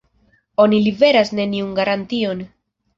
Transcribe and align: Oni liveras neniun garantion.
Oni 0.63 0.79
liveras 0.87 1.33
neniun 1.43 1.79
garantion. 1.83 2.47